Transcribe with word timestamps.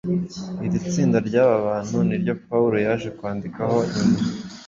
Iri 0.65 0.79
tsinda 0.89 1.17
ry’aba 1.27 1.55
bantu 1.67 1.97
niryo 2.07 2.33
Pawulo 2.47 2.77
yaje 2.85 3.09
kwandikaho 3.17 3.77
nyuma 3.93 4.17